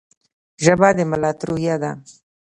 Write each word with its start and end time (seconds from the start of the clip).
ژبه 0.63 0.89
د 0.97 0.99
ملت 1.11 1.37
روحیه 1.47 1.75
ده. 1.81 1.91